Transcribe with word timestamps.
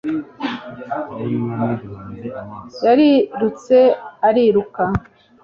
Yarirutse 2.85 3.77
ariruka 4.27 4.83